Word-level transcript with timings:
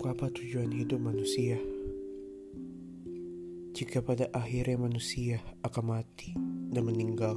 Apa 0.00 0.32
tujuan 0.32 0.72
hidup 0.72 0.96
manusia? 0.96 1.60
Jika 3.76 4.00
pada 4.00 4.32
akhirnya 4.32 4.80
manusia 4.80 5.44
akan 5.60 5.84
mati 5.92 6.32
dan 6.72 6.88
meninggal, 6.88 7.36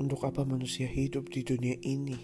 untuk 0.00 0.24
apa 0.24 0.48
manusia 0.48 0.88
hidup 0.88 1.28
di 1.28 1.44
dunia 1.44 1.76
ini? 1.84 2.16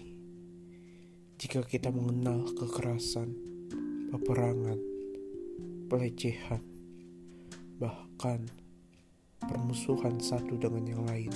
Jika 1.37 1.61
kita 1.61 1.93
mengenal 1.93 2.49
kekerasan, 2.57 3.37
peperangan, 4.09 4.81
pelecehan, 5.85 6.65
bahkan 7.77 8.49
permusuhan 9.45 10.17
satu 10.17 10.57
dengan 10.57 10.89
yang 10.89 11.03
lain, 11.05 11.33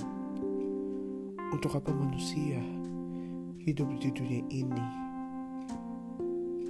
untuk 1.54 1.78
apa 1.78 1.94
manusia 1.94 2.58
hidup 3.62 3.86
di 4.02 4.10
dunia 4.10 4.42
ini? 4.50 4.99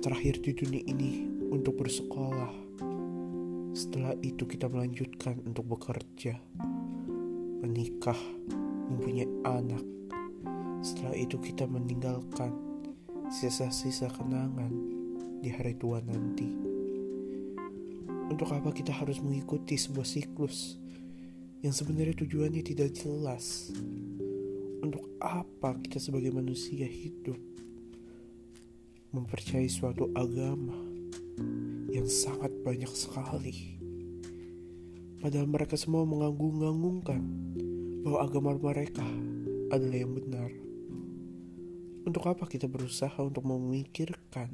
Terakhir 0.01 0.41
di 0.41 0.57
dunia 0.57 0.81
ini 0.89 1.29
untuk 1.53 1.85
bersekolah. 1.85 2.73
Setelah 3.77 4.17
itu 4.25 4.49
kita 4.49 4.65
melanjutkan 4.73 5.45
untuk 5.45 5.77
bekerja, 5.77 6.41
menikah, 7.61 8.17
mempunyai 8.89 9.29
anak. 9.45 9.85
Setelah 10.81 11.13
itu 11.21 11.37
kita 11.37 11.69
meninggalkan 11.69 12.49
sisa-sisa 13.29 14.09
kenangan 14.09 14.73
di 15.45 15.53
hari 15.53 15.77
tua 15.77 16.01
nanti. 16.01 16.49
Untuk 18.33 18.57
apa 18.57 18.73
kita 18.73 18.97
harus 18.97 19.21
mengikuti 19.21 19.77
sebuah 19.77 20.09
siklus 20.09 20.80
yang 21.61 21.77
sebenarnya 21.77 22.17
tujuannya 22.17 22.65
tidak 22.65 22.97
jelas? 22.97 23.69
Untuk 24.80 25.13
apa 25.21 25.77
kita 25.85 26.01
sebagai 26.01 26.33
manusia 26.33 26.89
hidup 26.89 27.37
mempercayai 29.11 29.66
suatu 29.66 30.07
agama 30.15 30.79
yang 31.91 32.07
sangat 32.07 32.55
banyak 32.63 32.91
sekali. 32.95 33.75
Padahal 35.19 35.51
mereka 35.51 35.75
semua 35.75 36.07
menganggung-anggungkan 36.07 37.23
bahwa 38.07 38.19
agama 38.23 38.51
mereka 38.55 39.05
adalah 39.75 39.99
yang 39.99 40.15
benar. 40.15 40.51
Untuk 42.07 42.25
apa 42.25 42.47
kita 42.47 42.71
berusaha 42.71 43.19
untuk 43.19 43.45
memikirkan 43.45 44.49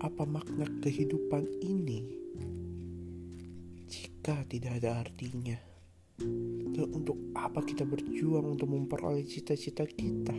apa 0.00 0.24
makna 0.24 0.64
kehidupan 0.80 1.46
ini 1.62 2.00
jika 3.86 4.40
tidak 4.48 4.80
ada 4.80 5.04
artinya? 5.04 5.60
Dan 6.72 6.96
untuk 6.96 7.20
apa 7.36 7.60
kita 7.60 7.84
berjuang 7.84 8.56
untuk 8.56 8.72
memperoleh 8.72 9.28
cita-cita 9.28 9.84
kita? 9.84 10.34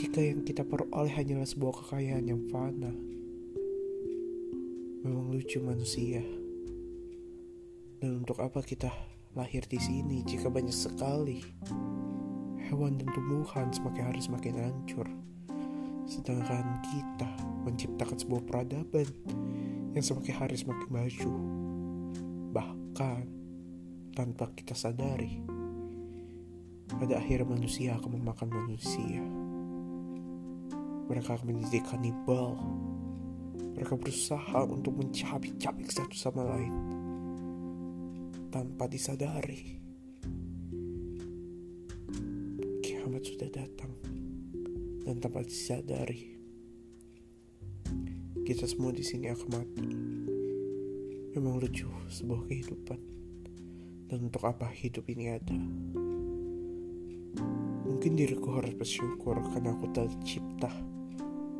Jika 0.00 0.24
yang 0.24 0.40
kita 0.48 0.64
peroleh 0.64 1.12
hanyalah 1.12 1.44
sebuah 1.44 1.84
kekayaan 1.84 2.24
yang 2.24 2.40
fana. 2.48 2.88
Memang 5.04 5.28
lucu 5.28 5.60
manusia. 5.60 6.24
Dan 8.00 8.24
untuk 8.24 8.40
apa 8.40 8.64
kita 8.64 8.88
lahir 9.36 9.60
di 9.68 9.76
sini 9.76 10.24
jika 10.24 10.48
banyak 10.48 10.72
sekali 10.72 11.44
hewan 12.64 12.96
dan 12.96 13.12
tumbuhan 13.12 13.68
semakin 13.76 14.08
hari 14.08 14.24
semakin 14.24 14.54
hancur. 14.56 15.04
Sedangkan 16.08 16.80
kita 16.80 17.28
menciptakan 17.68 18.16
sebuah 18.16 18.42
peradaban 18.48 19.04
yang 19.92 20.00
semakin 20.00 20.32
hari 20.32 20.56
semakin 20.56 20.88
maju. 20.88 21.32
Bahkan 22.56 23.22
tanpa 24.16 24.48
kita 24.56 24.72
sadari, 24.72 25.44
pada 26.88 27.20
akhirnya 27.20 27.52
manusia 27.52 28.00
akan 28.00 28.16
memakan 28.16 28.48
manusia. 28.48 29.39
Mereka 31.10 31.42
menjadi 31.42 31.82
kanibal. 31.82 32.54
Mereka 33.74 33.98
berusaha 33.98 34.62
untuk 34.62 34.94
mencabik-cabik 34.94 35.90
satu 35.90 36.14
sama 36.14 36.46
lain 36.46 36.74
tanpa 38.54 38.86
disadari. 38.86 39.82
Kiamat 42.86 43.22
sudah 43.26 43.50
datang 43.50 43.92
dan 45.02 45.18
tanpa 45.18 45.42
disadari 45.42 46.40
kita 48.50 48.66
semua 48.66 48.90
di 48.90 49.06
sini 49.06 49.30
akan 49.30 49.48
mati. 49.54 49.86
Memang 51.38 51.62
lucu 51.62 51.86
sebuah 52.10 52.50
kehidupan. 52.50 52.98
Dan 54.10 54.26
untuk 54.26 54.42
apa 54.42 54.66
hidup 54.66 55.06
ini 55.06 55.30
ada? 55.30 55.54
Mungkin 57.86 58.18
diriku 58.18 58.58
harus 58.58 58.74
bersyukur 58.74 59.38
karena 59.54 59.70
aku 59.70 59.86
tercipta 59.94 60.66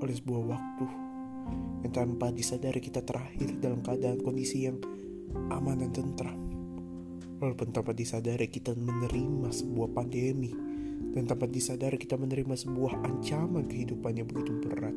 oleh 0.01 0.17
sebuah 0.17 0.43
waktu 0.49 0.87
yang 1.85 1.93
tanpa 1.93 2.33
disadari 2.33 2.81
kita 2.81 3.01
terakhir 3.05 3.57
dalam 3.61 3.81
keadaan 3.81 4.21
kondisi 4.21 4.69
yang 4.69 4.81
aman 5.53 5.81
dan 5.81 5.91
tentram. 5.93 6.39
Walaupun 7.41 7.73
tanpa 7.73 7.97
disadari 7.97 8.53
kita 8.53 8.77
menerima 8.77 9.49
sebuah 9.49 9.89
pandemi 9.97 10.53
dan 11.17 11.25
tanpa 11.25 11.49
disadari 11.49 11.97
kita 11.97 12.21
menerima 12.21 12.53
sebuah 12.53 13.01
ancaman 13.01 13.65
kehidupan 13.65 14.21
yang 14.21 14.29
begitu 14.29 14.61
berat. 14.61 14.97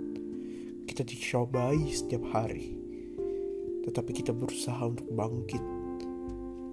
Kita 0.84 1.08
dicobai 1.08 1.88
setiap 1.88 2.24
hari. 2.36 2.76
Tetapi 3.88 4.12
kita 4.12 4.36
berusaha 4.36 4.84
untuk 4.84 5.08
bangkit. 5.16 5.64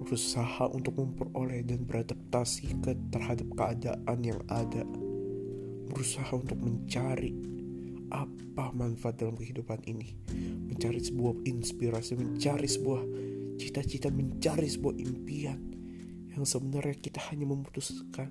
Berusaha 0.03 0.67
untuk 0.75 0.99
memperoleh 0.99 1.63
dan 1.63 1.87
beradaptasi 1.87 2.83
terhadap 2.83 3.47
keadaan 3.55 4.19
yang 4.19 4.41
ada. 4.51 4.83
Berusaha 5.87 6.35
untuk 6.35 6.59
mencari 6.59 7.50
apa 8.51 8.75
manfaat 8.75 9.15
dalam 9.15 9.39
kehidupan 9.39 9.87
ini. 9.87 10.11
Mencari 10.67 10.99
sebuah 10.99 11.47
inspirasi 11.47 12.19
mencari 12.19 12.67
sebuah 12.67 13.01
cita-cita 13.55 14.11
mencari 14.11 14.67
sebuah 14.67 14.95
impian 14.99 15.59
yang 16.35 16.43
sebenarnya 16.43 16.99
kita 16.99 17.23
hanya 17.31 17.47
memutuskan. 17.47 18.29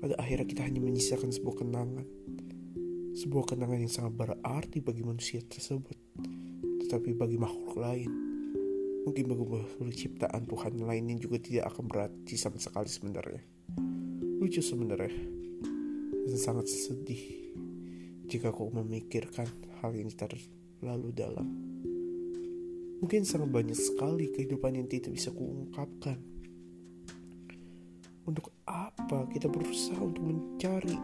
Pada 0.00 0.16
akhirnya 0.18 0.48
kita 0.48 0.64
hanya 0.64 0.80
menyisakan 0.80 1.28
sebuah 1.28 1.60
kenangan. 1.60 2.06
Sebuah 3.12 3.44
kenangan 3.52 3.78
yang 3.84 3.92
sangat 3.92 4.16
berarti 4.16 4.80
bagi 4.80 5.04
manusia 5.04 5.44
tersebut 5.44 5.94
tetapi 6.92 7.12
bagi 7.12 7.36
makhluk 7.40 7.76
lain. 7.76 8.10
Mungkin 9.08 9.24
bagi 9.28 9.44
makhluk 9.48 9.96
ciptaan 9.96 10.44
Tuhan 10.44 10.80
lainnya 10.80 11.16
juga 11.20 11.40
tidak 11.40 11.72
akan 11.74 11.84
berarti 11.88 12.34
sama 12.36 12.60
sekali 12.60 12.88
sebenarnya. 12.88 13.42
Lucu 14.40 14.60
sebenarnya. 14.60 15.12
Dan 16.22 16.38
sangat 16.38 16.70
sedih 16.70 17.52
jika 18.32 18.48
kau 18.48 18.72
memikirkan 18.72 19.44
hal 19.84 19.92
yang 19.92 20.08
terlalu 20.08 21.12
dalam. 21.12 21.44
Mungkin 23.04 23.28
sangat 23.28 23.52
banyak 23.52 23.76
sekali 23.76 24.32
kehidupan 24.32 24.72
yang 24.72 24.88
tidak 24.88 25.12
bisa 25.12 25.28
kuungkapkan. 25.36 26.16
Untuk 28.24 28.56
apa 28.64 29.28
kita 29.28 29.52
berusaha 29.52 30.00
untuk 30.00 30.24
mencari 30.24 30.96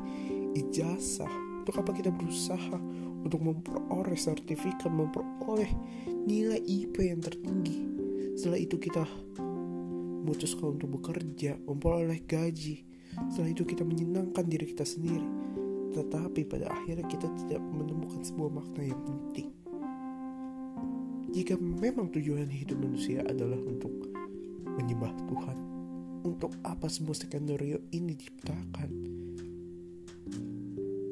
ijazah? 0.56 1.28
Untuk 1.68 1.76
apa 1.76 1.92
kita 1.92 2.08
berusaha 2.08 2.80
untuk 3.20 3.44
memperoleh 3.44 4.16
sertifikat, 4.16 4.88
memperoleh 4.88 5.68
nilai 6.24 6.64
IP 6.64 6.96
yang 7.12 7.20
tertinggi? 7.20 7.76
Setelah 8.40 8.56
itu 8.56 8.80
kita 8.80 9.04
memutuskan 10.24 10.80
untuk 10.80 10.96
bekerja, 10.96 11.60
memperoleh 11.60 12.24
gaji. 12.24 12.88
Setelah 13.28 13.52
itu 13.52 13.68
kita 13.68 13.84
menyenangkan 13.84 14.48
diri 14.48 14.64
kita 14.72 14.88
sendiri 14.88 15.58
tetapi 15.92 16.44
pada 16.44 16.68
akhirnya 16.68 17.06
kita 17.08 17.28
tidak 17.44 17.62
menemukan 17.62 18.20
sebuah 18.20 18.50
makna 18.52 18.82
yang 18.92 19.02
penting. 19.04 19.48
Jika 21.28 21.54
memang 21.60 22.08
tujuan 22.12 22.48
hidup 22.48 22.80
manusia 22.80 23.20
adalah 23.24 23.60
untuk 23.60 23.92
menyembah 24.64 25.12
Tuhan, 25.28 25.58
untuk 26.24 26.56
apa 26.64 26.88
semua 26.88 27.14
skenario 27.14 27.78
ini 27.92 28.16
diciptakan? 28.16 28.90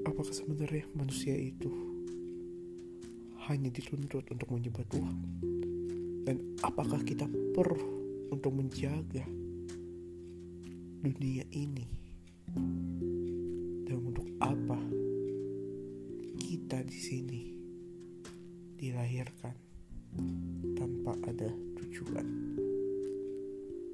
Apakah 0.08 0.32
sebenarnya 0.32 0.88
manusia 0.96 1.37
itu 1.37 1.69
hanya 3.46 3.69
dituntut 3.70 4.25
untuk 4.32 4.49
menyembah 4.50 4.84
Tuhan? 4.88 5.17
Dan 6.26 6.37
apakah 6.64 7.05
kita 7.06 7.28
perlu 7.55 7.93
untuk 8.32 8.50
menjaga 8.56 9.23
dunia 11.05 11.44
ini? 11.55 11.87
Dan 13.87 14.03
untuk 14.03 14.27
apa 14.43 14.75
kita 16.43 16.83
di 16.83 16.99
sini 16.99 17.43
dilahirkan 18.75 19.55
tanpa 20.75 21.15
ada 21.23 21.55
tujuan? 21.79 22.27